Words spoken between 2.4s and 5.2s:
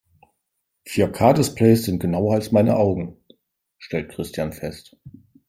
meine Augen", stellt Christian fest.